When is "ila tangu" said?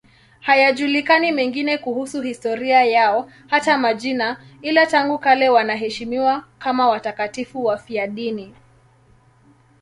4.61-5.17